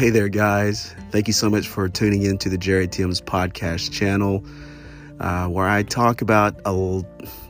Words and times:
Hey 0.00 0.08
there, 0.08 0.30
guys. 0.30 0.94
Thank 1.10 1.26
you 1.26 1.34
so 1.34 1.50
much 1.50 1.68
for 1.68 1.86
tuning 1.86 2.22
in 2.22 2.38
to 2.38 2.48
the 2.48 2.56
Jerry 2.56 2.88
Timms 2.88 3.20
podcast 3.20 3.92
channel, 3.92 4.42
uh, 5.20 5.46
where 5.48 5.68
I 5.68 5.82
talk 5.82 6.22
about 6.22 6.54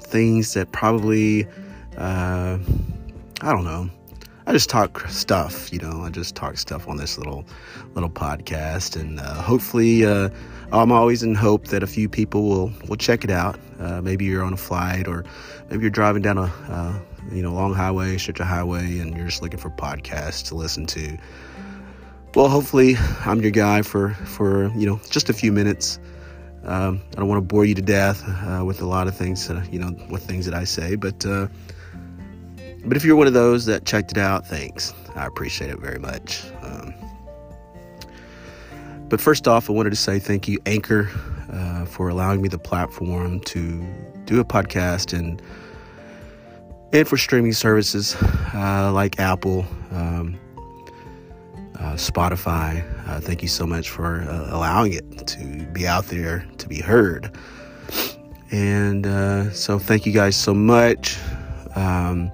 things 0.03 0.55
that 0.55 0.73
probably, 0.73 1.47
uh, 1.97 2.59
I 3.41 3.53
don't 3.53 3.63
know. 3.63 3.89
I 4.49 4.53
just 4.53 4.69
talk 4.69 5.07
stuff, 5.09 5.73
you 5.73 5.79
know. 5.79 6.03
I 6.03 6.11
just 6.11 6.35
talk 6.35 6.59
stuff 6.59 6.89
on 6.89 6.97
this 6.97 7.17
little 7.19 7.45
little 7.95 8.11
podcast, 8.11 9.01
and 9.01 9.21
uh, 9.21 9.35
hopefully, 9.35 10.05
uh, 10.05 10.29
I'm 10.73 10.91
always 10.91 11.23
in 11.23 11.37
hope 11.37 11.69
that 11.69 11.85
a 11.85 11.87
few 11.87 12.09
people 12.09 12.49
will 12.49 12.73
will 12.89 12.97
check 12.97 13.23
it 13.23 13.31
out. 13.31 13.61
Uh, 13.79 14.03
maybe 14.03 14.25
you're 14.25 14.43
on 14.43 14.55
a 14.55 14.57
flight, 14.57 15.07
or 15.07 15.25
maybe 15.71 15.83
you're 15.83 15.91
driving 15.91 16.23
down 16.23 16.37
a 16.37 17.01
you 17.31 17.43
know 17.43 17.53
long 17.53 17.75
highway, 17.75 18.19
stretch 18.19 18.41
of 18.41 18.49
highway, 18.49 18.99
and 18.99 19.17
you're 19.17 19.27
just 19.27 19.41
looking 19.41 19.61
for 19.61 19.71
podcasts 19.71 20.49
to 20.49 20.57
listen 20.57 20.85
to 20.87 21.17
well, 22.35 22.49
hopefully, 22.49 22.97
I'm 23.25 23.41
your 23.41 23.51
guy 23.51 23.83
for 23.83 24.11
for 24.11 24.69
you 24.77 24.87
know 24.87 25.01
just 25.11 25.29
a 25.29 25.33
few 25.33 25.53
minutes. 25.53 25.99
Um, 26.65 27.03
I 27.13 27.17
don't 27.17 27.29
want 27.29 27.39
to 27.39 27.47
bore 27.47 27.65
you 27.65 27.75
to 27.75 27.83
death 27.83 28.23
uh, 28.27 28.65
with 28.65 28.83
a 28.83 28.87
lot 28.87 29.09
of 29.09 29.17
things, 29.17 29.49
uh, 29.49 29.65
you 29.71 29.79
know, 29.79 29.97
with 30.11 30.25
things 30.25 30.45
that 30.45 30.55
I 30.55 30.65
say, 30.65 30.95
but 30.95 31.25
uh, 31.25 31.49
but 32.85 32.97
if 32.97 33.05
you're 33.05 33.17
one 33.17 33.27
of 33.27 33.33
those 33.33 33.67
that 33.67 33.85
checked 33.85 34.13
it 34.13 34.19
out, 34.19 34.47
thanks. 34.47 34.95
I 35.15 35.27
appreciate 35.27 35.71
it 35.71 35.79
very 35.79 35.99
much. 35.99 36.45
Um, 36.63 36.95
but 39.09 39.21
first 39.21 39.49
off, 39.49 39.69
I 39.69 39.73
wanted 39.73 39.91
to 39.91 39.97
say 39.97 40.19
thank 40.19 40.47
you, 40.49 40.59
Anchor, 40.67 41.11
uh, 41.53 41.85
for 41.85 42.09
allowing 42.09 42.41
me 42.41 42.49
the 42.49 42.59
platform 42.59 43.41
to 43.41 43.85
do 44.25 44.39
a 44.41 44.45
podcast 44.45 45.19
and 45.19 45.43
and 46.93 47.07
for 47.07 47.17
streaming 47.17 47.53
services 47.53 48.17
uh, 48.55 48.91
like 48.93 49.19
Apple. 49.19 49.65
Um, 49.93 50.39
uh, 51.81 51.95
Spotify. 51.95 52.85
Uh, 53.09 53.21
thank 53.21 53.43
you 53.43 53.49
so 53.49 53.67
much 53.67 53.89
for 53.89 54.21
uh, 54.21 54.55
allowing 54.55 54.93
it 54.93 55.27
to 55.27 55.67
be 55.73 55.87
out 55.87 56.07
there 56.07 56.47
to 56.59 56.69
be 56.69 56.81
heard. 56.81 57.35
And 58.51 59.07
uh, 59.07 59.51
so, 59.53 59.79
thank 59.79 60.07
you 60.07 60.13
guys 60.13 60.37
so 60.37 60.53
much. 60.53 61.19
Um, 61.75 62.31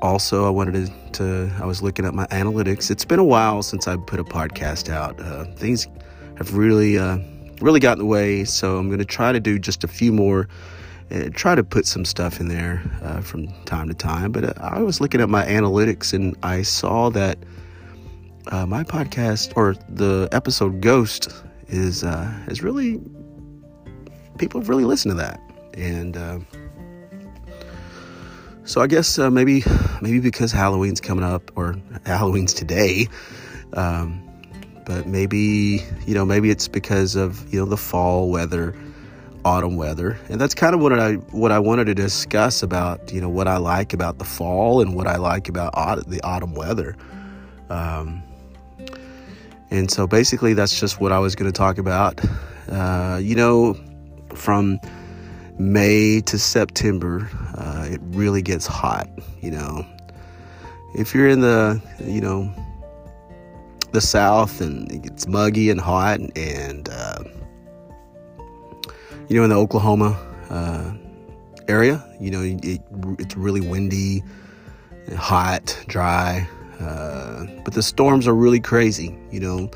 also, 0.00 0.46
I 0.46 0.50
wanted 0.50 0.86
to, 0.86 1.12
to, 1.12 1.52
I 1.60 1.66
was 1.66 1.82
looking 1.82 2.04
at 2.06 2.14
my 2.14 2.26
analytics. 2.28 2.90
It's 2.90 3.04
been 3.04 3.18
a 3.18 3.24
while 3.24 3.62
since 3.62 3.86
I 3.86 3.96
put 3.96 4.18
a 4.20 4.24
podcast 4.24 4.88
out. 4.88 5.20
Uh, 5.20 5.44
things 5.56 5.88
have 6.38 6.56
really, 6.56 6.98
uh, 6.98 7.18
really 7.60 7.80
gotten 7.80 8.00
in 8.00 8.06
the 8.06 8.10
way. 8.10 8.44
So, 8.44 8.78
I'm 8.78 8.86
going 8.88 9.00
to 9.00 9.04
try 9.04 9.32
to 9.32 9.40
do 9.40 9.58
just 9.58 9.84
a 9.84 9.88
few 9.88 10.12
more. 10.12 10.48
Try 11.34 11.54
to 11.54 11.62
put 11.62 11.84
some 11.84 12.06
stuff 12.06 12.40
in 12.40 12.48
there 12.48 12.80
from 13.22 13.48
time 13.64 13.88
to 13.88 13.94
time. 13.94 14.32
But 14.32 14.56
I 14.58 14.80
was 14.80 14.98
looking 14.98 15.20
at 15.20 15.28
my 15.28 15.44
analytics 15.44 16.14
and 16.14 16.34
I 16.42 16.62
saw 16.62 17.10
that 17.10 17.36
uh, 18.48 18.66
my 18.66 18.82
podcast 18.82 19.52
or 19.56 19.74
the 19.88 20.28
episode 20.32 20.80
Ghost 20.80 21.28
is 21.68 22.04
uh, 22.04 22.32
is 22.48 22.62
really 22.62 23.00
people 24.38 24.60
have 24.60 24.68
really 24.68 24.84
listened 24.84 25.12
to 25.12 25.16
that, 25.16 25.40
and 25.74 26.16
uh, 26.16 26.38
so 28.64 28.80
I 28.80 28.86
guess 28.86 29.18
uh, 29.18 29.30
maybe 29.30 29.62
maybe 30.00 30.20
because 30.20 30.52
Halloween's 30.52 31.00
coming 31.00 31.24
up 31.24 31.50
or 31.56 31.76
Halloween's 32.06 32.54
today. 32.54 33.08
Um, 33.74 34.28
but 34.84 35.06
maybe 35.06 35.82
you 36.06 36.14
know 36.14 36.24
maybe 36.24 36.50
it's 36.50 36.68
because 36.68 37.14
of 37.14 37.52
you 37.52 37.60
know 37.60 37.66
the 37.66 37.76
fall 37.76 38.30
weather 38.30 38.74
autumn 39.44 39.76
weather 39.76 40.18
and 40.28 40.40
that's 40.40 40.54
kind 40.54 40.74
of 40.74 40.80
what 40.80 40.92
i 40.92 41.14
what 41.14 41.50
i 41.50 41.58
wanted 41.58 41.84
to 41.84 41.94
discuss 41.94 42.62
about 42.62 43.12
you 43.12 43.20
know 43.20 43.28
what 43.28 43.48
i 43.48 43.56
like 43.56 43.92
about 43.92 44.18
the 44.18 44.24
fall 44.24 44.80
and 44.80 44.94
what 44.94 45.06
i 45.08 45.16
like 45.16 45.48
about 45.48 45.72
autumn, 45.74 46.04
the 46.08 46.20
autumn 46.22 46.54
weather 46.54 46.96
um, 47.70 48.22
and 49.72 49.90
so 49.90 50.06
basically, 50.06 50.52
that's 50.52 50.78
just 50.78 51.00
what 51.00 51.12
I 51.12 51.18
was 51.18 51.34
going 51.34 51.50
to 51.50 51.56
talk 51.56 51.78
about. 51.78 52.20
Uh, 52.68 53.18
you 53.22 53.34
know, 53.34 53.74
from 54.34 54.78
May 55.58 56.20
to 56.20 56.38
September, 56.38 57.30
uh, 57.56 57.86
it 57.88 58.00
really 58.08 58.42
gets 58.42 58.66
hot. 58.66 59.08
You 59.40 59.52
know, 59.52 59.86
if 60.94 61.14
you're 61.14 61.26
in 61.26 61.40
the, 61.40 61.80
you 62.04 62.20
know, 62.20 62.52
the 63.92 64.02
South 64.02 64.60
and 64.60 64.92
it 64.92 65.02
gets 65.02 65.26
muggy 65.26 65.70
and 65.70 65.80
hot, 65.80 66.20
and, 66.36 66.88
uh, 66.90 67.24
you 69.28 69.36
know, 69.36 69.44
in 69.44 69.48
the 69.48 69.56
Oklahoma 69.56 70.18
uh, 70.50 70.92
area, 71.66 72.04
you 72.20 72.30
know, 72.30 72.42
it, 72.42 72.82
it's 73.18 73.36
really 73.38 73.62
windy, 73.62 74.22
hot, 75.16 75.82
dry. 75.88 76.46
Uh, 76.82 77.46
but 77.64 77.74
the 77.74 77.82
storms 77.82 78.26
are 78.26 78.34
really 78.34 78.60
crazy. 78.60 79.16
You 79.30 79.40
know, 79.40 79.70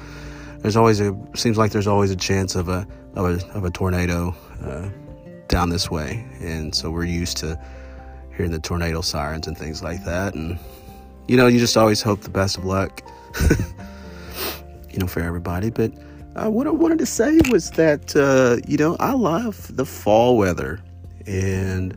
there's 0.59 0.77
always 0.77 1.01
a 1.01 1.17
seems 1.35 1.57
like 1.57 1.73
there's 1.73 1.87
always 1.87 2.11
a 2.11 2.17
chance 2.17 2.55
of 2.55 2.69
a 2.69 2.87
of 3.15 3.25
a, 3.25 3.47
of 3.53 3.65
a 3.65 3.71
tornado 3.71 4.35
uh, 4.63 4.89
down 5.49 5.71
this 5.71 5.91
way, 5.91 6.27
and 6.41 6.75
so 6.75 6.91
we're 6.91 7.05
used 7.05 7.37
to 7.39 7.59
hearing 8.37 8.53
the 8.53 8.59
tornado 8.59 9.01
sirens 9.01 9.47
and 9.47 9.57
things 9.57 9.83
like 9.83 10.05
that. 10.05 10.35
And 10.35 10.59
you 11.29 11.37
know, 11.37 11.47
you 11.47 11.59
just 11.59 11.77
always 11.77 12.03
hope 12.03 12.21
the 12.21 12.31
best 12.31 12.59
of 12.59 12.65
luck. 12.65 13.03
you 14.91 14.99
know, 14.99 15.07
for 15.07 15.21
everybody. 15.21 15.71
But 15.71 15.93
uh, 16.35 16.51
what 16.51 16.67
I 16.67 16.71
wanted 16.71 16.99
to 16.99 17.07
say 17.07 17.39
was 17.51 17.71
that 17.73 18.17
uh, 18.17 18.57
you 18.67 18.77
know 18.77 18.97
I 18.99 19.13
love 19.13 19.77
the 19.77 19.85
fall 19.85 20.37
weather 20.37 20.81
and 21.27 21.97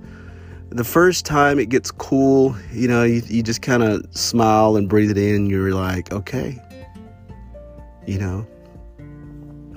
the 0.70 0.84
first 0.84 1.26
time 1.26 1.60
it 1.60 1.70
gets 1.70 1.90
cool, 1.92 2.56
you 2.72 2.88
know, 2.88 3.04
you, 3.04 3.22
you 3.26 3.42
just 3.42 3.62
kind 3.62 3.82
of 3.82 4.06
smile 4.16 4.76
and 4.76 4.88
breathe 4.88 5.12
it 5.12 5.18
in. 5.18 5.48
You're 5.48 5.74
like, 5.74 6.12
okay, 6.12 6.58
you 8.06 8.20
know, 8.20 8.46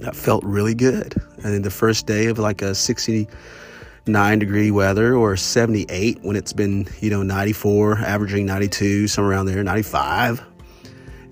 that 0.00 0.14
felt 0.14 0.44
really 0.44 0.75
good. 0.75 1.14
And 1.36 1.54
then 1.54 1.62
the 1.62 1.70
first 1.70 2.06
day 2.06 2.26
of 2.26 2.38
like 2.38 2.60
a 2.60 2.75
69 2.75 4.38
degree 4.38 4.70
weather 4.70 5.14
or 5.14 5.36
78 5.36 6.19
when 6.22 6.36
it's 6.36 6.53
been, 6.53 6.86
you 7.00 7.09
know, 7.09 7.22
94, 7.22 7.98
averaging 7.98 8.44
92, 8.44 9.09
somewhere 9.09 9.32
around 9.32 9.47
there, 9.47 9.62
95. 9.62 10.44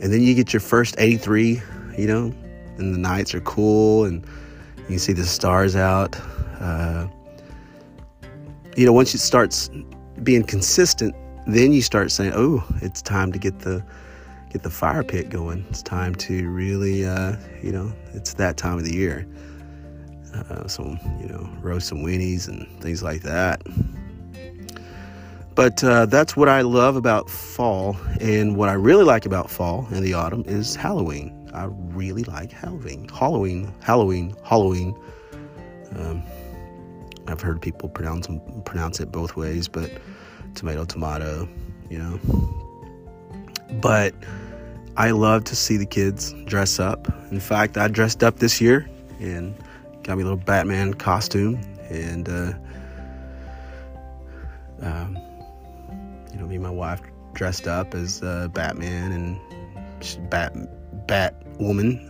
And 0.00 0.12
then 0.12 0.22
you 0.22 0.34
get 0.34 0.54
your 0.54 0.60
first 0.60 0.94
83, 0.96 1.60
you 1.98 2.06
know, 2.06 2.34
and 2.78 2.94
the 2.94 2.98
nights 2.98 3.34
are 3.34 3.40
cool 3.42 4.04
and 4.04 4.24
you 4.88 4.98
see 4.98 5.12
the 5.12 5.26
stars 5.26 5.76
out. 5.76 6.18
Uh, 6.58 7.08
you 8.80 8.86
know, 8.86 8.94
once 8.94 9.14
it 9.14 9.18
starts 9.18 9.68
being 10.22 10.42
consistent, 10.42 11.14
then 11.46 11.74
you 11.74 11.82
start 11.82 12.10
saying, 12.10 12.32
"Oh, 12.34 12.64
it's 12.80 13.02
time 13.02 13.30
to 13.30 13.38
get 13.38 13.58
the 13.58 13.84
get 14.50 14.62
the 14.62 14.70
fire 14.70 15.04
pit 15.04 15.28
going. 15.28 15.66
It's 15.68 15.82
time 15.82 16.14
to 16.14 16.48
really, 16.48 17.04
uh, 17.04 17.36
you 17.62 17.72
know, 17.72 17.92
it's 18.14 18.32
that 18.34 18.56
time 18.56 18.78
of 18.78 18.84
the 18.84 18.94
year. 18.94 19.26
Uh, 20.34 20.66
so 20.66 20.96
you 21.20 21.28
know, 21.28 21.46
roast 21.60 21.88
some 21.88 21.98
weenies 21.98 22.48
and 22.48 22.66
things 22.80 23.02
like 23.02 23.20
that." 23.20 23.60
But 25.54 25.84
uh, 25.84 26.06
that's 26.06 26.34
what 26.34 26.48
I 26.48 26.62
love 26.62 26.96
about 26.96 27.28
fall, 27.28 27.98
and 28.18 28.56
what 28.56 28.70
I 28.70 28.72
really 28.72 29.04
like 29.04 29.26
about 29.26 29.50
fall 29.50 29.86
and 29.90 30.02
the 30.02 30.14
autumn 30.14 30.44
is 30.46 30.74
Halloween. 30.74 31.50
I 31.52 31.64
really 31.64 32.24
like 32.24 32.50
Halloween, 32.50 33.08
Halloween, 33.10 33.74
Halloween, 33.82 34.34
Halloween. 34.42 34.94
Um, 35.96 36.22
I've 37.30 37.40
heard 37.40 37.62
people 37.62 37.88
pronounce 37.88 38.28
pronounce 38.64 39.00
it 39.00 39.12
both 39.12 39.36
ways, 39.36 39.68
but 39.68 39.90
tomato, 40.54 40.84
tomato, 40.84 41.48
you 41.88 41.98
know. 41.98 42.18
But 43.80 44.14
I 44.96 45.12
love 45.12 45.44
to 45.44 45.56
see 45.56 45.76
the 45.76 45.86
kids 45.86 46.34
dress 46.44 46.80
up. 46.80 47.08
In 47.30 47.40
fact, 47.40 47.78
I 47.78 47.88
dressed 47.88 48.22
up 48.22 48.38
this 48.38 48.60
year 48.60 48.88
and 49.20 49.54
got 50.02 50.16
me 50.16 50.22
a 50.22 50.26
little 50.26 50.36
Batman 50.36 50.94
costume, 50.94 51.60
and 51.88 52.28
uh, 52.28 52.52
um, 54.82 55.18
you 56.32 56.38
know, 56.38 56.46
me 56.46 56.56
and 56.56 56.64
my 56.64 56.70
wife 56.70 57.00
dressed 57.32 57.66
up 57.66 57.94
as 57.94 58.22
uh, 58.22 58.48
Batman 58.48 59.12
and 59.12 60.30
Bat 60.30 60.56
Batwoman. 61.06 62.06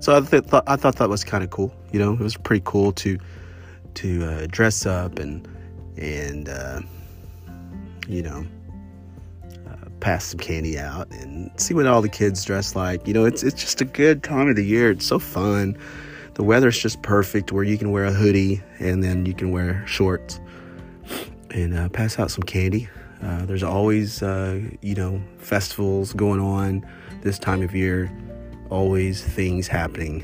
So 0.00 0.16
I, 0.16 0.20
th- 0.20 0.44
I 0.66 0.76
thought 0.76 0.96
that 0.96 1.08
was 1.08 1.24
kind 1.24 1.44
of 1.44 1.50
cool. 1.50 1.72
You 1.92 1.98
know, 2.00 2.12
it 2.12 2.20
was 2.20 2.36
pretty 2.36 2.62
cool 2.64 2.92
to 2.92 3.18
to 3.94 4.24
uh, 4.24 4.46
dress 4.50 4.86
up 4.86 5.18
and 5.18 5.46
and 5.96 6.48
uh, 6.48 6.80
you 8.08 8.22
know 8.22 8.44
uh, 9.68 9.88
pass 10.00 10.26
some 10.26 10.38
candy 10.38 10.78
out 10.78 11.10
and 11.10 11.50
see 11.60 11.74
what 11.74 11.86
all 11.86 12.02
the 12.02 12.08
kids 12.08 12.44
dress 12.44 12.74
like. 12.74 13.06
You 13.06 13.14
know, 13.14 13.24
it's 13.24 13.42
it's 13.42 13.60
just 13.60 13.80
a 13.80 13.84
good 13.84 14.22
time 14.22 14.48
of 14.48 14.56
the 14.56 14.64
year. 14.64 14.90
It's 14.90 15.06
so 15.06 15.18
fun. 15.18 15.76
The 16.34 16.42
weather's 16.42 16.78
just 16.78 17.02
perfect 17.02 17.52
where 17.52 17.64
you 17.64 17.76
can 17.76 17.90
wear 17.90 18.04
a 18.04 18.12
hoodie 18.12 18.62
and 18.78 19.04
then 19.04 19.26
you 19.26 19.34
can 19.34 19.50
wear 19.50 19.86
shorts 19.86 20.40
and 21.50 21.76
uh, 21.76 21.90
pass 21.90 22.18
out 22.18 22.30
some 22.30 22.42
candy. 22.42 22.88
Uh, 23.22 23.44
there's 23.44 23.62
always 23.62 24.22
uh, 24.22 24.60
you 24.80 24.94
know 24.94 25.22
festivals 25.38 26.12
going 26.12 26.40
on 26.40 26.86
this 27.22 27.38
time 27.38 27.62
of 27.62 27.74
year. 27.74 28.10
Always 28.70 29.22
things 29.22 29.68
happening 29.68 30.22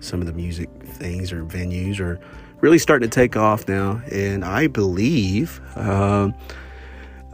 some 0.00 0.20
of 0.20 0.26
the 0.26 0.32
music 0.32 0.68
things 0.82 1.32
or 1.32 1.44
venues 1.44 2.00
are 2.00 2.18
really 2.60 2.78
starting 2.78 3.08
to 3.08 3.14
take 3.14 3.36
off 3.36 3.68
now. 3.68 4.02
And 4.10 4.44
I 4.44 4.66
believe 4.66 5.60
um, 5.76 6.34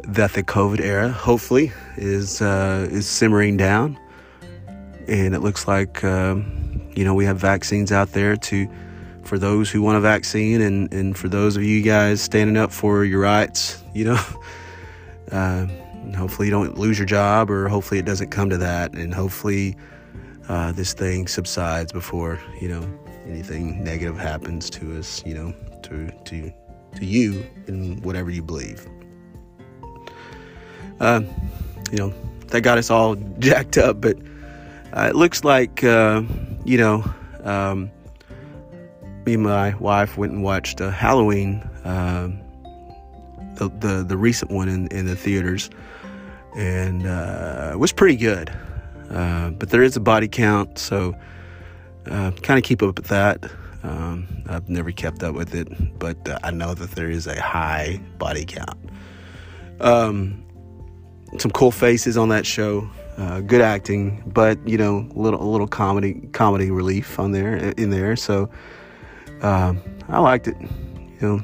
that 0.05 0.33
the 0.33 0.43
COVID 0.43 0.81
era, 0.81 1.11
hopefully, 1.11 1.73
is 1.97 2.43
uh, 2.43 2.89
is 2.91 3.07
simmering 3.07 3.57
down. 3.57 3.99
and 5.09 5.35
it 5.35 5.41
looks 5.41 5.69
like 5.69 6.03
um, 6.05 6.45
you 6.95 7.05
know 7.05 7.15
we 7.15 7.25
have 7.25 7.39
vaccines 7.39 7.93
out 7.93 8.13
there 8.13 8.37
to 8.37 8.69
for 9.23 9.39
those 9.39 9.71
who 9.71 9.83
want 9.83 9.97
a 9.97 10.01
vaccine, 10.01 10.61
and 10.61 10.93
and 10.93 11.17
for 11.17 11.29
those 11.29 11.57
of 11.57 11.62
you 11.62 11.83
guys 11.83 12.21
standing 12.21 12.57
up 12.57 12.73
for 12.73 13.05
your 13.05 13.21
rights, 13.21 13.83
you 13.95 14.05
know. 14.05 14.21
Uh, 15.33 15.67
hopefully 16.17 16.47
you 16.47 16.53
don't 16.53 16.79
lose 16.79 17.01
your 17.01 17.05
job, 17.05 17.51
or 17.51 17.69
hopefully 17.69 17.99
it 17.99 18.05
doesn't 18.05 18.31
come 18.31 18.49
to 18.49 18.57
that, 18.57 18.95
and 18.95 19.12
hopefully 19.12 19.77
uh, 20.49 20.73
this 20.73 20.93
thing 20.93 21.27
subsides 21.27 21.93
before 21.93 22.41
you 22.61 22.69
know 22.69 22.89
anything 23.27 23.83
negative 23.83 24.19
happens 24.19 24.71
to 24.71 24.99
us. 24.99 25.25
You 25.27 25.35
know, 25.35 25.55
to 25.83 26.11
to 26.25 26.53
to 26.97 27.05
you 27.05 27.45
in 27.67 28.01
whatever 28.03 28.31
you 28.31 28.43
believe. 28.43 28.87
Uh, 31.01 31.21
you 31.91 31.99
know, 31.99 32.15
that 32.49 32.63
got 32.63 32.79
us 32.79 32.91
all 32.91 33.15
jacked 33.39 33.77
up, 33.77 34.01
but 34.01 34.17
uh, 34.93 35.09
it 35.11 35.17
looks 35.17 35.45
like 35.45 35.85
uh, 35.85 36.23
you 36.65 36.79
know. 36.79 37.05
Um, 37.43 37.91
me 39.27 39.35
and 39.35 39.43
my 39.43 39.75
wife 39.75 40.17
went 40.17 40.33
and 40.33 40.43
watched 40.43 40.81
uh, 40.81 40.89
Halloween, 40.91 41.69
um, 41.85 42.41
the, 43.57 43.69
the, 43.81 44.05
the 44.07 44.17
recent 44.17 44.53
one 44.53 44.69
in 44.69 44.87
in 44.89 45.07
the 45.07 45.17
theaters, 45.17 45.69
and 46.57 47.07
uh, 47.07 47.71
it 47.73 47.79
was 47.79 47.93
pretty 47.93 48.17
good. 48.17 48.53
Uh, 49.11 49.50
but 49.50 49.70
there 49.70 49.82
is 49.82 49.97
a 49.97 50.00
body 50.00 50.29
count, 50.29 50.79
so 50.79 51.14
uh, 52.06 52.31
kind 52.43 52.58
of 52.58 52.64
keep 52.64 52.82
up 52.82 52.97
with 52.97 53.08
that. 53.08 53.44
Um, 53.82 54.26
I've 54.49 54.69
never 54.69 54.91
kept 54.91 55.23
up 55.23 55.35
with 55.35 55.55
it, 55.55 55.69
but 55.99 56.29
uh, 56.29 56.38
I 56.43 56.50
know 56.50 56.75
that 56.75 56.93
there 56.93 57.08
is 57.11 57.26
a 57.26 57.41
high 57.41 58.00
body 58.19 58.44
count. 58.44 58.79
Um, 59.81 60.44
some 61.38 61.50
cool 61.50 61.70
faces 61.70 62.17
on 62.17 62.29
that 62.31 62.47
show, 62.47 62.88
uh, 63.17 63.41
good 63.41 63.61
acting, 63.61 64.23
but 64.26 64.58
you 64.67 64.79
know, 64.79 65.09
a 65.14 65.19
little 65.19 65.43
a 65.43 65.49
little 65.49 65.67
comedy 65.69 66.14
comedy 66.32 66.70
relief 66.70 67.19
on 67.19 67.32
there 67.32 67.56
in 67.56 67.91
there. 67.91 68.17
So 68.17 68.50
um, 69.43 69.81
I 70.09 70.19
liked 70.19 70.49
it. 70.49 70.56
You 71.20 71.29
know, 71.29 71.43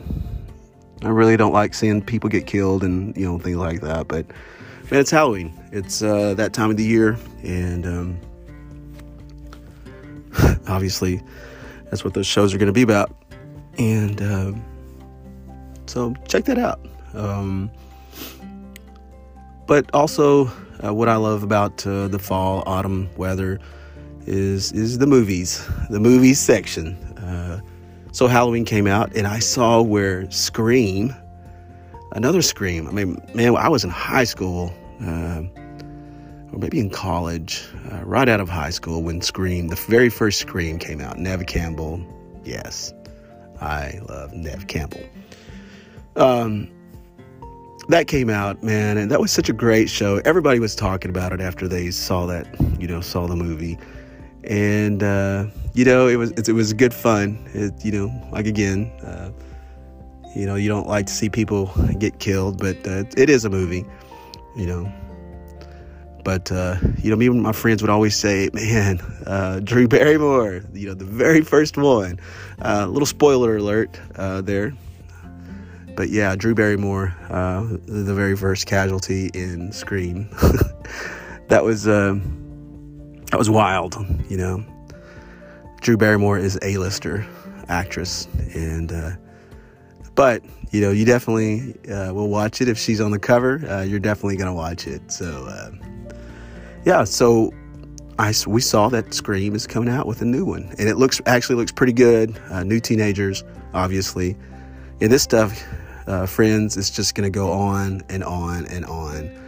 I 1.03 1.09
really 1.09 1.37
don't 1.37 1.53
like 1.53 1.75
seeing 1.75 2.03
people 2.03 2.29
get 2.29 2.47
killed 2.47 2.83
and 2.83 3.17
you 3.17 3.27
know 3.27 3.39
things 3.39 3.57
like 3.57 3.81
that, 3.83 4.09
but 4.09 4.27
man, 4.93 5.01
it's 5.01 5.11
Halloween. 5.11 5.51
It's 5.73 6.03
uh, 6.03 6.35
that 6.35 6.53
time 6.53 6.71
of 6.71 6.77
the 6.77 6.85
year, 6.85 7.17
and 7.43 7.87
um, 7.87 8.21
obviously, 10.69 11.23
that's 11.85 12.05
what 12.05 12.13
those 12.13 12.27
shows 12.27 12.53
are 12.53 12.59
going 12.59 12.67
to 12.67 12.75
be 12.75 12.83
about. 12.83 13.11
And 13.79 14.21
uh, 14.21 14.53
so, 15.87 16.15
check 16.29 16.45
that 16.45 16.59
out. 16.59 16.79
Um, 17.15 17.71
but 19.67 19.89
also, 19.95 20.53
uh, 20.85 20.93
what 20.93 21.09
I 21.09 21.17
love 21.17 21.43
about 21.43 21.87
uh, 21.87 22.09
the 22.09 22.19
fall, 22.19 22.63
autumn 22.67 23.09
weather 23.17 23.61
is 24.27 24.73
is 24.73 24.99
the 24.99 25.07
movies, 25.07 25.67
the 25.89 26.01
movies 26.01 26.39
section. 26.39 26.97
Uh, 27.17 27.63
so 28.13 28.27
Halloween 28.27 28.67
came 28.67 28.87
out, 28.87 29.17
and 29.17 29.27
I 29.27 29.39
saw 29.39 29.81
where 29.81 30.31
Scream, 30.31 31.15
another 32.13 32.43
Scream. 32.43 32.87
I 32.87 32.91
mean, 32.91 33.23
man, 33.35 33.57
I 33.57 33.71
was 33.71 33.85
in 33.85 33.91
high 33.91 34.25
school 34.25 34.75
uh, 35.05 35.43
or 36.53 36.59
maybe 36.59 36.79
in 36.79 36.91
college, 36.91 37.65
uh, 37.91 38.03
right 38.05 38.29
out 38.29 38.41
of 38.41 38.49
high 38.49 38.71
school 38.71 39.03
when 39.03 39.21
Scream, 39.21 39.69
the 39.69 39.77
very 39.77 40.11
first 40.11 40.39
Scream 40.39 40.79
came 40.79 41.01
out. 41.01 41.19
Neve 41.19 41.47
Campbell, 41.47 42.05
yes, 42.45 42.93
I 43.61 44.01
love 44.09 44.33
Neve 44.33 44.67
Campbell. 44.67 45.03
Um, 46.17 46.71
that 47.89 48.07
came 48.07 48.31
out, 48.31 48.63
man, 48.63 48.97
and 48.97 49.11
that 49.11 49.21
was 49.21 49.33
such 49.33 49.49
a 49.49 49.53
great 49.53 49.89
show. 49.89 50.21
Everybody 50.25 50.61
was 50.61 50.77
talking 50.77 51.11
about 51.11 51.33
it 51.33 51.41
after 51.41 51.67
they 51.67 51.91
saw 51.91 52.27
that, 52.27 52.47
you 52.79 52.87
know, 52.87 53.01
saw 53.01 53.27
the 53.27 53.35
movie, 53.35 53.79
and 54.45 55.03
uh, 55.03 55.47
you 55.75 55.85
know, 55.85 56.07
it 56.07 56.17
was 56.17 56.33
it, 56.33 56.53
was 56.53 56.73
good 56.75 56.95
fun. 56.95 57.49
It, 57.55 57.85
you 57.85 57.93
know, 57.93 58.29
like 58.31 58.47
again, 58.47 58.87
uh, 59.03 59.33
you 60.37 60.47
know, 60.47 60.55
you 60.55 60.69
don't 60.69 60.87
like 60.87 61.07
to 61.07 61.13
see 61.13 61.29
people 61.29 61.73
get 61.99 62.19
killed, 62.19 62.59
but 62.59 62.77
uh, 62.87 63.05
it 63.17 63.29
is 63.29 63.45
a 63.45 63.51
movie 63.51 63.85
you 64.57 64.67
know. 64.67 64.93
But 66.25 66.53
uh, 66.53 66.77
you 67.03 67.11
know, 67.11 67.17
me 67.17 67.27
and 67.27 67.43
my 67.43 67.53
friends 67.53 67.83
would 67.83 67.91
always 67.91 68.15
say, 68.15 68.49
"Man, 68.53 69.01
uh, 69.27 69.61
Drew 69.61 69.89
Barrymore, 69.89 70.63
you 70.73 70.87
know, 70.87 70.95
the 70.95 71.05
very 71.05 71.43
first 71.43 71.77
one." 71.77 72.21
Uh, 72.65 72.87
little 72.87 73.07
spoiler 73.07 73.57
alert 73.57 73.99
uh, 74.15 74.41
there, 74.41 74.73
but 75.97 76.11
yeah, 76.11 76.37
Drew 76.37 76.55
Barrymore, 76.55 77.15
uh, 77.29 77.67
the 77.87 78.15
very 78.15 78.37
first 78.37 78.67
casualty 78.67 79.31
in 79.35 79.73
Scream. 79.73 80.29
that 81.49 81.65
was 81.65 81.89
um, 81.89 82.23
that 83.31 83.39
was 83.39 83.51
wild, 83.51 83.97
you 84.29 84.37
know. 84.37 84.65
Drew 85.81 85.97
Barrymore 85.97 86.39
is 86.39 86.59
a 86.63 86.77
lister 86.77 87.27
actress, 87.69 88.29
and 88.55 88.93
uh, 88.93 89.11
but 90.15 90.43
you 90.71 90.81
know, 90.81 90.91
you 90.91 91.05
definitely 91.05 91.75
uh, 91.91 92.13
will 92.15 92.29
watch 92.29 92.61
it 92.61 92.69
if 92.69 92.79
she's 92.79 93.01
on 93.01 93.11
the 93.11 93.19
cover. 93.19 93.65
Uh, 93.69 93.83
you're 93.83 94.01
definitely 94.01 94.37
gonna 94.37 94.55
watch 94.55 94.87
it. 94.87 95.11
So 95.13 95.47
uh, 95.47 95.71
yeah, 96.85 97.05
so 97.05 97.53
I 98.19 98.33
we 98.47 98.61
saw 98.61 98.89
that 98.89 99.13
Scream 99.15 99.55
is 99.55 99.67
coming 99.67 99.89
out 99.89 100.07
with 100.07 100.23
a 100.23 100.25
new 100.25 100.45
one, 100.45 100.75
and 100.79 100.89
it 100.89 100.97
looks 100.97 101.21
actually 101.27 101.57
looks 101.57 101.73
pretty 101.73 101.93
good. 101.93 102.39
Uh, 102.51 102.65
new 102.65 102.81
teenagers, 102.81 103.45
obviously, 103.75 104.37
and 105.01 105.13
this 105.13 105.23
stuff, 105.23 105.63
uh, 106.07 106.27
friends, 106.27 106.77
is 106.77 106.91
just 106.91 107.15
gonna 107.15 107.31
go 107.31 107.53
on 107.53 108.03
and 108.09 108.25
on 108.25 108.67
and 108.67 108.85
on. 108.87 109.39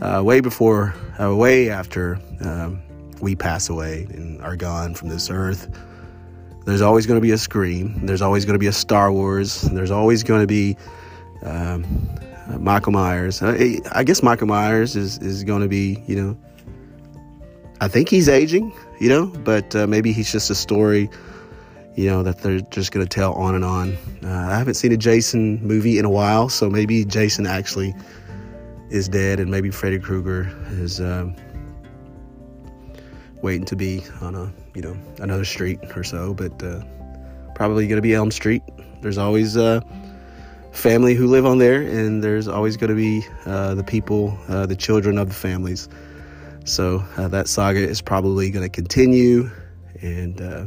Uh, 0.00 0.20
way 0.20 0.40
before, 0.40 0.94
way 1.20 1.70
after 1.70 2.18
um, 2.40 2.80
we 3.20 3.36
pass 3.36 3.68
away 3.68 4.06
and 4.10 4.42
are 4.42 4.56
gone 4.56 4.94
from 4.94 5.08
this 5.08 5.30
earth 5.30 5.68
there's 6.64 6.82
always 6.82 7.06
going 7.06 7.18
to 7.18 7.22
be 7.22 7.32
a 7.32 7.38
Scream. 7.38 8.06
There's 8.06 8.22
always 8.22 8.44
going 8.44 8.54
to 8.54 8.58
be 8.58 8.66
a 8.66 8.72
Star 8.72 9.12
Wars. 9.12 9.62
There's 9.62 9.90
always 9.90 10.22
going 10.22 10.40
to 10.40 10.46
be 10.46 10.76
um, 11.42 11.84
Michael 12.58 12.92
Myers. 12.92 13.42
I, 13.42 13.80
I, 13.92 14.04
guess 14.04 14.22
Michael 14.22 14.46
Myers 14.46 14.96
is, 14.96 15.18
is 15.18 15.44
going 15.44 15.62
to 15.62 15.68
be, 15.68 16.02
you 16.06 16.16
know, 16.16 16.38
I 17.80 17.88
think 17.88 18.08
he's 18.08 18.28
aging, 18.28 18.72
you 19.00 19.08
know, 19.08 19.26
but 19.26 19.74
uh, 19.74 19.86
maybe 19.86 20.12
he's 20.12 20.30
just 20.30 20.50
a 20.50 20.54
story, 20.54 21.10
you 21.96 22.06
know, 22.06 22.22
that 22.22 22.38
they're 22.38 22.60
just 22.60 22.92
going 22.92 23.04
to 23.04 23.10
tell 23.10 23.32
on 23.34 23.54
and 23.54 23.64
on. 23.64 23.96
Uh, 24.24 24.28
I 24.28 24.56
haven't 24.56 24.74
seen 24.74 24.92
a 24.92 24.96
Jason 24.96 25.60
movie 25.66 25.98
in 25.98 26.04
a 26.04 26.10
while, 26.10 26.48
so 26.48 26.70
maybe 26.70 27.04
Jason 27.04 27.46
actually 27.46 27.94
is 28.90 29.08
dead 29.08 29.40
and 29.40 29.50
maybe 29.50 29.70
Freddy 29.70 29.98
Krueger 29.98 30.54
is. 30.70 31.00
Um, 31.00 31.34
waiting 33.42 33.66
to 33.66 33.76
be 33.76 34.02
on 34.20 34.34
a 34.34 34.52
you 34.74 34.82
know 34.82 34.96
another 35.18 35.44
street 35.44 35.78
or 35.96 36.04
so, 36.04 36.34
but 36.34 36.62
uh, 36.62 36.82
probably 37.54 37.86
going 37.86 37.96
to 37.96 38.02
be 38.02 38.14
Elm 38.14 38.30
Street. 38.30 38.62
There's 39.00 39.18
always 39.18 39.56
uh, 39.56 39.80
family 40.72 41.14
who 41.14 41.26
live 41.26 41.44
on 41.44 41.58
there, 41.58 41.82
and 41.82 42.22
there's 42.22 42.48
always 42.48 42.76
going 42.76 42.90
to 42.90 42.96
be 42.96 43.26
uh, 43.46 43.74
the 43.74 43.84
people, 43.84 44.38
uh, 44.48 44.66
the 44.66 44.76
children 44.76 45.18
of 45.18 45.28
the 45.28 45.34
families. 45.34 45.88
So 46.64 47.04
uh, 47.16 47.28
that 47.28 47.48
saga 47.48 47.80
is 47.80 48.00
probably 48.00 48.50
going 48.50 48.64
to 48.64 48.70
continue, 48.70 49.50
and 50.00 50.40
uh, 50.40 50.66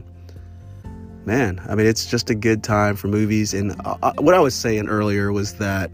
man, 1.26 1.62
I 1.68 1.76
mean, 1.76 1.88
it's 1.88 2.06
just 2.06 2.30
a 2.30 2.36
good 2.36 2.64
time 2.64 2.96
for 2.96 3.08
movies. 3.08 3.54
And 3.54 3.74
what 4.18 4.36
I 4.36 4.40
was 4.40 4.54
saying 4.54 4.88
earlier 4.88 5.32
was 5.32 5.56
that 5.56 5.90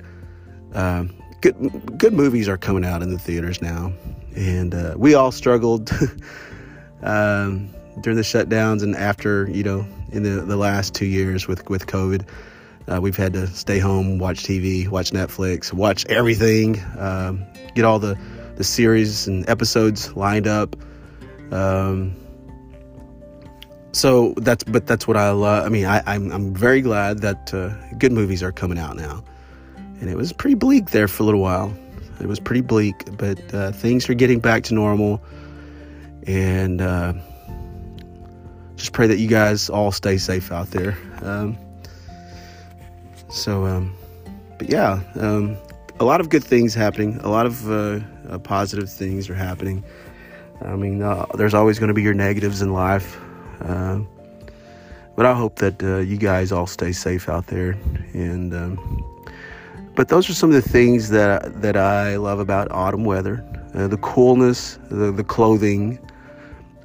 um, 0.73 1.15
good 1.41 1.55
good 1.97 2.13
movies 2.13 2.49
are 2.49 2.57
coming 2.57 2.83
out 2.83 3.01
in 3.03 3.11
the 3.11 3.19
theaters 3.19 3.61
now, 3.61 3.93
and 4.35 4.95
we 4.95 5.13
all 5.13 5.31
struggled. 5.31 5.91
um, 7.03 7.69
during 7.99 8.17
the 8.17 8.23
shutdowns 8.23 8.83
and 8.83 8.95
after, 8.95 9.49
you 9.49 9.63
know, 9.63 9.85
in 10.11 10.23
the, 10.23 10.41
the 10.41 10.55
last 10.55 10.93
two 10.93 11.05
years 11.05 11.47
with, 11.47 11.69
with 11.69 11.87
COVID. 11.87 12.25
Uh, 12.87 12.99
we've 12.99 13.17
had 13.17 13.33
to 13.33 13.47
stay 13.47 13.79
home, 13.79 14.17
watch 14.17 14.43
TV, 14.43 14.87
watch 14.87 15.11
Netflix, 15.11 15.71
watch 15.71 16.05
everything, 16.07 16.81
um, 16.97 17.45
get 17.75 17.85
all 17.85 17.99
the, 17.99 18.17
the 18.55 18.63
series 18.63 19.27
and 19.27 19.47
episodes 19.49 20.15
lined 20.15 20.47
up. 20.47 20.75
Um, 21.51 22.15
so 23.93 24.33
that's 24.37 24.63
but 24.63 24.87
that's 24.87 25.07
what 25.07 25.17
I 25.17 25.31
love. 25.31 25.65
I 25.65 25.69
mean, 25.69 25.85
I, 25.85 26.01
I'm 26.05 26.31
I'm 26.31 26.53
very 26.53 26.81
glad 26.81 27.19
that 27.19 27.53
uh, 27.53 27.69
good 27.97 28.13
movies 28.13 28.41
are 28.41 28.51
coming 28.51 28.79
out 28.79 28.95
now, 28.95 29.23
and 29.99 30.09
it 30.09 30.15
was 30.15 30.31
pretty 30.31 30.55
bleak 30.55 30.91
there 30.91 31.09
for 31.09 31.23
a 31.23 31.25
little 31.25 31.41
while. 31.41 31.75
It 32.21 32.27
was 32.27 32.39
pretty 32.39 32.61
bleak, 32.61 33.17
but 33.17 33.53
uh, 33.53 33.71
things 33.73 34.09
are 34.09 34.13
getting 34.13 34.39
back 34.39 34.63
to 34.65 34.73
normal 34.73 35.21
and 36.27 36.81
uh, 36.81 37.13
just 38.75 38.93
pray 38.93 39.07
that 39.07 39.17
you 39.17 39.27
guys 39.27 39.69
all 39.69 39.91
stay 39.91 40.17
safe 40.17 40.51
out 40.51 40.71
there. 40.71 40.97
Um, 41.21 41.57
so, 43.29 43.65
um, 43.65 43.95
but 44.57 44.69
yeah, 44.69 45.01
um, 45.15 45.57
a 45.99 46.05
lot 46.05 46.19
of 46.19 46.29
good 46.29 46.43
things 46.43 46.73
happening. 46.73 47.17
A 47.23 47.29
lot 47.29 47.45
of 47.45 47.69
uh, 47.69 47.99
uh, 48.29 48.39
positive 48.39 48.89
things 48.89 49.29
are 49.29 49.35
happening. 49.35 49.83
I 50.61 50.75
mean, 50.75 51.01
uh, 51.01 51.25
there's 51.35 51.53
always 51.53 51.79
going 51.79 51.87
to 51.87 51.93
be 51.93 52.01
your 52.01 52.13
negatives 52.13 52.61
in 52.61 52.73
life, 52.73 53.19
uh, 53.61 53.99
but 55.15 55.25
I 55.25 55.33
hope 55.33 55.57
that 55.57 55.81
uh, 55.83 55.97
you 55.97 56.17
guys 56.17 56.51
all 56.51 56.67
stay 56.67 56.91
safe 56.91 57.29
out 57.29 57.47
there. 57.47 57.77
And 58.13 58.53
um, 58.53 59.25
but 59.95 60.09
those 60.09 60.29
are 60.29 60.33
some 60.33 60.49
of 60.49 60.55
the 60.55 60.69
things 60.69 61.09
that 61.09 61.61
that 61.61 61.77
I 61.77 62.17
love 62.17 62.39
about 62.39 62.71
autumn 62.71 63.03
weather: 63.05 63.43
the 63.73 63.97
coolness, 63.97 64.77
the, 64.89 65.11
the 65.11 65.23
clothing, 65.23 65.99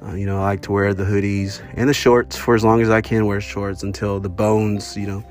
Uh, 0.01 0.13
you 0.13 0.25
know, 0.25 0.37
I 0.37 0.43
like 0.43 0.61
to 0.63 0.71
wear 0.71 0.93
the 0.93 1.03
hoodies 1.03 1.61
and 1.75 1.89
the 1.89 1.93
shorts 1.93 2.37
for 2.37 2.53
as 2.53 2.63
long 2.63 2.81
as 2.81 2.89
I 2.89 3.01
can 3.01 3.25
wear 3.25 3.41
shorts 3.41 3.81
until 3.81 4.19
the 4.19 4.29
bones, 4.29 4.95
you 4.95 5.07
know, 5.07 5.23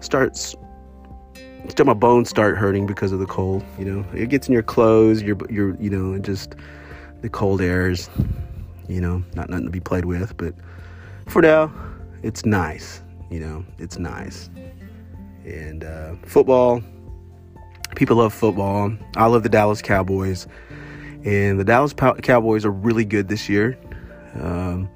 starts 0.00 0.54
until 1.64 1.86
my 1.86 1.94
bones 1.94 2.28
start 2.28 2.56
hurting 2.56 2.86
because 2.86 3.10
of 3.10 3.18
the 3.18 3.26
cold. 3.26 3.64
You 3.78 3.86
know, 3.86 4.06
it 4.14 4.28
gets 4.28 4.46
in 4.46 4.52
your 4.52 4.62
clothes, 4.62 5.22
your 5.22 5.36
your 5.50 5.76
you 5.80 5.90
know, 5.90 6.18
just 6.18 6.54
the 7.22 7.28
cold 7.28 7.60
airs. 7.60 8.08
You 8.88 9.00
know, 9.00 9.24
not 9.34 9.48
nothing 9.48 9.64
to 9.64 9.70
be 9.70 9.80
played 9.80 10.04
with, 10.04 10.36
but 10.36 10.54
for 11.26 11.40
now, 11.40 11.72
it's 12.22 12.44
nice. 12.44 13.02
You 13.30 13.40
know, 13.40 13.64
it's 13.78 13.98
nice. 13.98 14.50
And 15.44 15.82
uh, 15.82 16.14
football, 16.26 16.82
people 17.96 18.16
love 18.16 18.32
football. 18.32 18.92
I 19.16 19.26
love 19.26 19.42
the 19.42 19.48
Dallas 19.48 19.82
Cowboys, 19.82 20.46
and 21.24 21.58
the 21.58 21.64
Dallas 21.64 21.94
Cowboys 21.94 22.64
are 22.64 22.70
really 22.70 23.04
good 23.04 23.28
this 23.28 23.48
year. 23.48 23.78
Um, 24.40 24.88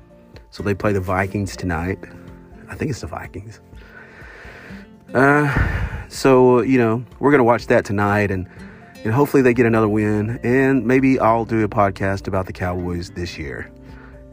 so 0.51 0.63
they 0.63 0.75
play 0.75 0.93
the 0.93 1.01
Vikings 1.01 1.57
tonight. 1.57 1.99
I 2.69 2.75
think 2.75 2.91
it's 2.91 3.01
the 3.01 3.07
Vikings. 3.07 3.61
Uh, 5.15 6.09
so 6.09 6.61
you 6.61 6.79
know 6.79 7.05
we're 7.19 7.31
gonna 7.31 7.45
watch 7.45 7.67
that 7.69 7.85
tonight, 7.85 8.31
and 8.31 8.47
and 9.05 9.13
hopefully 9.13 9.43
they 9.43 9.55
get 9.55 9.67
another 9.67 9.89
win, 9.89 10.39
and 10.43 10.87
maybe 10.87 11.19
I'll 11.19 11.45
do 11.45 11.65
a 11.65 11.69
podcast 11.69 12.27
about 12.27 12.47
the 12.47 12.53
Cowboys 12.53 13.11
this 13.11 13.39
year, 13.39 13.71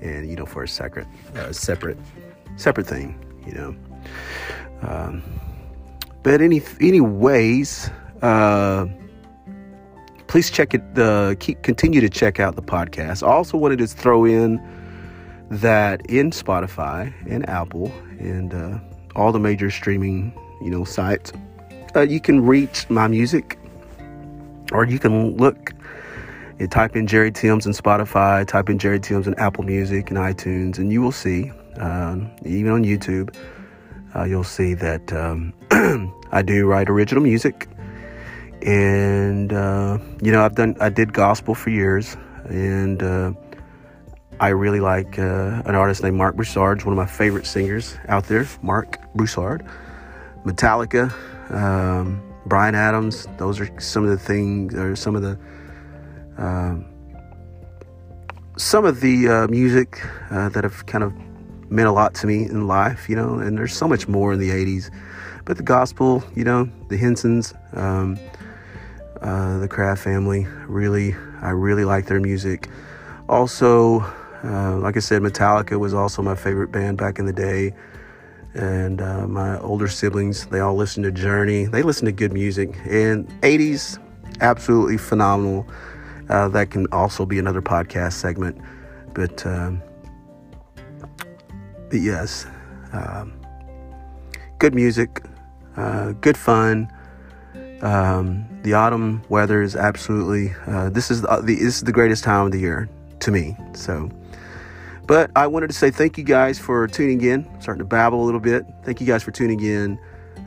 and 0.01 0.29
you 0.29 0.35
know 0.35 0.45
for 0.45 0.63
a 0.63 0.67
separate, 0.67 1.07
uh, 1.35 1.51
separate, 1.51 1.97
separate 2.57 2.87
thing, 2.87 3.17
you 3.45 3.53
know. 3.53 3.75
Um, 4.81 5.23
but 6.23 6.41
any 6.41 6.61
anyways, 6.81 7.89
uh, 8.21 8.87
please 10.27 10.49
check 10.49 10.73
it. 10.73 10.95
The 10.95 11.37
keep 11.39 11.61
continue 11.61 12.01
to 12.01 12.09
check 12.09 12.39
out 12.39 12.55
the 12.55 12.63
podcast. 12.63 13.23
I 13.25 13.31
also 13.31 13.57
wanted 13.57 13.77
to 13.79 13.87
throw 13.87 14.25
in 14.25 14.59
that 15.49 16.05
in 16.07 16.31
Spotify 16.31 17.13
and 17.29 17.47
Apple 17.49 17.91
and 18.19 18.53
uh, 18.53 18.79
all 19.15 19.31
the 19.31 19.39
major 19.39 19.69
streaming 19.69 20.33
you 20.61 20.69
know 20.69 20.83
sites 20.83 21.31
uh, 21.95 22.01
you 22.01 22.19
can 22.19 22.45
reach 22.45 22.89
my 22.89 23.07
music 23.07 23.57
or 24.71 24.85
you 24.85 24.99
can 24.99 25.37
look 25.37 25.73
and 26.59 26.71
type 26.71 26.95
in 26.95 27.07
Jerry 27.07 27.31
Timms 27.31 27.65
and 27.65 27.75
Spotify, 27.75 28.47
type 28.47 28.69
in 28.69 28.79
Jerry 28.79 28.99
Timms 28.99 29.27
and 29.27 29.37
Apple 29.39 29.63
Music 29.63 30.09
and 30.09 30.17
iTunes, 30.17 30.77
and 30.77 30.91
you 30.91 31.01
will 31.01 31.11
see, 31.11 31.51
um, 31.77 32.31
even 32.45 32.71
on 32.71 32.83
YouTube, 32.83 33.35
uh, 34.15 34.23
you'll 34.23 34.43
see 34.43 34.73
that 34.75 35.11
um, 35.11 35.53
I 36.31 36.41
do 36.41 36.65
write 36.65 36.89
original 36.89 37.23
music. 37.23 37.67
And, 38.61 39.51
uh, 39.51 39.99
you 40.21 40.31
know, 40.31 40.43
I've 40.43 40.55
done, 40.55 40.75
I 40.79 40.89
did 40.89 41.13
gospel 41.13 41.53
for 41.55 41.69
years, 41.69 42.15
and 42.45 43.03
uh, 43.03 43.33
I 44.39 44.49
really 44.49 44.79
like 44.79 45.17
uh, 45.17 45.61
an 45.65 45.75
artist 45.75 46.03
named 46.03 46.17
Marc 46.17 46.35
Broussard, 46.35 46.83
one 46.83 46.93
of 46.93 46.97
my 46.97 47.05
favorite 47.05 47.45
singers 47.45 47.97
out 48.07 48.25
there, 48.25 48.47
Marc 48.61 48.99
Broussard. 49.13 49.65
Metallica, 50.45 51.11
um, 51.51 52.21
Bryan 52.45 52.75
Adams. 52.75 53.27
Those 53.37 53.59
are 53.59 53.79
some 53.79 54.03
of 54.03 54.09
the 54.11 54.17
things, 54.17 54.75
or 54.75 54.95
some 54.95 55.15
of 55.15 55.23
the 55.23 55.37
um, 56.37 56.85
some 58.57 58.85
of 58.85 59.01
the 59.01 59.27
uh, 59.27 59.47
music 59.47 60.01
uh, 60.29 60.49
that 60.49 60.63
have 60.63 60.85
kind 60.85 61.03
of 61.03 61.13
meant 61.69 61.87
a 61.87 61.91
lot 61.91 62.13
to 62.15 62.27
me 62.27 62.43
in 62.43 62.67
life, 62.67 63.09
you 63.09 63.15
know. 63.15 63.39
And 63.39 63.57
there's 63.57 63.75
so 63.75 63.87
much 63.87 64.07
more 64.07 64.33
in 64.33 64.39
the 64.39 64.51
'80s, 64.51 64.91
but 65.45 65.57
the 65.57 65.63
gospel, 65.63 66.23
you 66.35 66.43
know, 66.43 66.69
the 66.89 66.97
Hinsons, 66.97 67.53
um, 67.73 68.19
uh, 69.21 69.57
the 69.57 69.67
Crabb 69.67 69.97
family, 69.97 70.45
really, 70.67 71.15
I 71.41 71.49
really 71.49 71.85
like 71.85 72.05
their 72.05 72.19
music. 72.19 72.69
Also, 73.27 74.01
uh, 74.45 74.77
like 74.77 74.95
I 74.95 74.99
said, 74.99 75.21
Metallica 75.21 75.79
was 75.79 75.93
also 75.93 76.21
my 76.21 76.35
favorite 76.35 76.71
band 76.71 76.97
back 76.97 77.19
in 77.19 77.25
the 77.25 77.33
day. 77.33 77.73
And 78.53 79.01
uh, 79.01 79.27
my 79.27 79.59
older 79.59 79.89
siblings 79.89 80.45
they 80.45 80.61
all 80.61 80.75
listened 80.75 81.03
to 81.03 81.11
journey. 81.11 81.65
They 81.65 81.81
listened 81.81 82.07
to 82.07 82.13
good 82.13 82.31
music. 82.31 82.75
And 82.85 83.27
80s 83.41 83.99
absolutely 84.41 84.97
phenomenal. 84.97 85.67
Uh, 86.29 86.47
that 86.49 86.71
can 86.71 86.87
also 86.91 87.25
be 87.25 87.37
another 87.37 87.61
podcast 87.61 88.13
segment. 88.13 88.59
But 89.13 89.45
um, 89.45 89.81
but 91.89 91.99
yes 91.99 92.45
um, 92.93 93.33
good 94.59 94.73
music 94.73 95.23
uh, 95.77 96.13
good 96.13 96.37
fun. 96.37 96.91
Um, 97.81 98.47
the 98.63 98.73
autumn 98.73 99.21
weather 99.29 99.61
is 99.61 99.75
absolutely 99.75 100.53
uh, 100.67 100.89
this 100.89 101.11
is 101.11 101.21
the, 101.21 101.41
this 101.43 101.59
is 101.59 101.81
the 101.81 101.91
greatest 101.91 102.23
time 102.23 102.45
of 102.45 102.51
the 102.51 102.59
year 102.59 102.89
to 103.19 103.31
me. 103.31 103.57
So 103.73 104.09
but 105.07 105.31
I 105.35 105.47
wanted 105.47 105.67
to 105.67 105.73
say 105.73 105.91
thank 105.91 106.17
you 106.17 106.23
guys 106.23 106.57
for 106.57 106.87
tuning 106.87 107.21
in. 107.21 107.47
I'm 107.53 107.61
starting 107.61 107.79
to 107.79 107.85
babble 107.85 108.23
a 108.23 108.25
little 108.25 108.39
bit. 108.39 108.65
Thank 108.83 108.99
you 108.99 109.07
guys 109.07 109.23
for 109.23 109.31
tuning 109.31 109.61
in. 109.61 109.99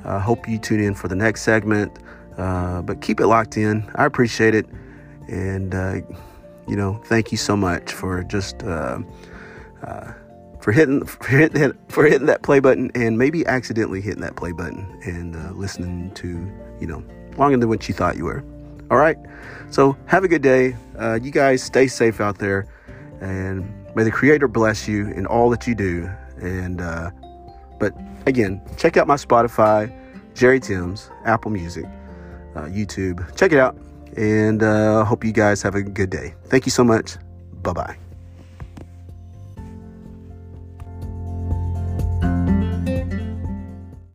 I 0.04 0.16
uh, 0.16 0.20
hope 0.20 0.48
you 0.48 0.58
tune 0.58 0.80
in 0.80 0.94
for 0.94 1.08
the 1.08 1.14
next 1.14 1.42
segment. 1.42 1.98
Uh, 2.36 2.82
but 2.82 3.00
keep 3.00 3.20
it 3.20 3.26
locked 3.26 3.56
in. 3.56 3.88
I 3.96 4.04
appreciate 4.04 4.54
it. 4.54 4.66
And, 5.28 5.74
uh, 5.74 5.96
you 6.66 6.76
know, 6.76 7.00
thank 7.06 7.32
you 7.32 7.38
so 7.38 7.56
much 7.56 7.92
for 7.92 8.22
just 8.24 8.62
uh, 8.62 9.00
uh, 9.82 10.12
for 10.60 10.72
hitting 10.72 11.04
for 11.06 11.26
hitting, 11.26 11.72
for 11.88 12.04
hitting 12.06 12.26
that 12.26 12.42
play 12.42 12.60
button 12.60 12.90
and 12.94 13.18
maybe 13.18 13.46
accidentally 13.46 14.00
hitting 14.00 14.22
that 14.22 14.36
play 14.36 14.52
button 14.52 15.00
and 15.04 15.36
uh, 15.36 15.50
listening 15.52 16.12
to 16.14 16.28
you 16.80 16.86
know 16.86 17.02
longer 17.36 17.56
than 17.56 17.68
what 17.68 17.88
you 17.88 17.94
thought 17.94 18.16
you 18.16 18.24
were. 18.24 18.44
All 18.90 18.98
right. 18.98 19.16
So 19.70 19.96
have 20.06 20.24
a 20.24 20.28
good 20.28 20.42
day. 20.42 20.76
you 21.20 21.30
guys 21.30 21.62
stay 21.62 21.88
safe 21.88 22.20
out 22.20 22.38
there 22.38 22.66
and 23.20 23.77
May 23.99 24.05
the 24.05 24.12
Creator 24.12 24.47
bless 24.47 24.87
you 24.87 25.09
in 25.09 25.26
all 25.26 25.50
that 25.50 25.67
you 25.67 25.75
do. 25.75 26.09
And, 26.40 26.81
uh, 26.81 27.11
but 27.81 27.93
again, 28.26 28.62
check 28.76 28.97
out 28.97 29.09
my 29.09 29.17
Spotify, 29.17 29.93
Jerry 30.37 30.61
Timms, 30.61 31.11
Apple 31.25 31.50
Music, 31.50 31.85
uh, 32.55 32.67
YouTube. 32.67 33.37
Check 33.37 33.50
it 33.50 33.59
out. 33.59 33.76
And 34.17 34.62
uh, 34.62 35.02
hope 35.05 35.25
you 35.25 35.33
guys 35.33 35.62
have 35.62 35.75
a 35.75 35.83
good 35.83 36.11
day. 36.11 36.37
Thank 36.45 36.64
you 36.64 36.71
so 36.71 36.85
much. 36.85 37.17
Bye 37.61 37.73
bye. 37.73 38.07